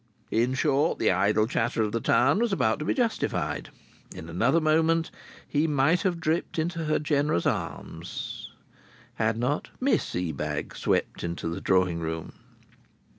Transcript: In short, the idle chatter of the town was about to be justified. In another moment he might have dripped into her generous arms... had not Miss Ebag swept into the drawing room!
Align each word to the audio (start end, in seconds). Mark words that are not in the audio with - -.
In 0.31 0.55
short, 0.55 0.97
the 0.97 1.11
idle 1.11 1.45
chatter 1.45 1.83
of 1.83 1.91
the 1.91 2.01
town 2.01 2.39
was 2.39 2.51
about 2.51 2.79
to 2.79 2.85
be 2.85 2.95
justified. 2.95 3.69
In 4.15 4.29
another 4.29 4.59
moment 4.59 5.11
he 5.47 5.67
might 5.67 6.01
have 6.01 6.19
dripped 6.19 6.57
into 6.57 6.85
her 6.85 6.97
generous 6.97 7.45
arms... 7.45 8.49
had 9.17 9.37
not 9.37 9.69
Miss 9.79 10.15
Ebag 10.15 10.75
swept 10.75 11.23
into 11.23 11.47
the 11.49 11.61
drawing 11.61 11.99
room! 11.99 12.33